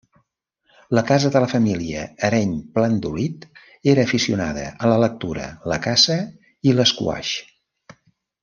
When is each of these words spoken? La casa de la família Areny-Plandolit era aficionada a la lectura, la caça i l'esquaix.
La 0.97 1.01
casa 1.09 1.29
de 1.35 1.41
la 1.43 1.49
família 1.51 2.05
Areny-Plandolit 2.29 3.45
era 3.95 4.07
aficionada 4.11 4.67
a 4.87 4.91
la 4.93 4.99
lectura, 5.07 5.47
la 5.73 5.81
caça 5.89 6.21
i 6.71 6.79
l'esquaix. 6.79 7.37